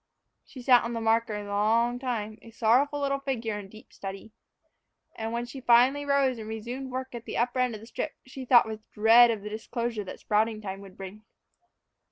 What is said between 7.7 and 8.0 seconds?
of the